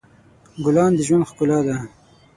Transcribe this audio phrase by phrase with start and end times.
[0.63, 1.75] ګلان د ژوند ښکلا ده.